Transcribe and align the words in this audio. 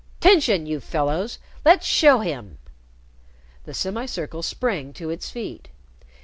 'Tention, 0.19 0.65
you 0.65 0.79
fellows! 0.79 1.37
Let's 1.63 1.85
show 1.85 2.21
him." 2.21 2.57
The 3.65 3.73
semicircle 3.75 4.41
sprang 4.41 4.93
to 4.93 5.11
its 5.11 5.29
feet. 5.29 5.69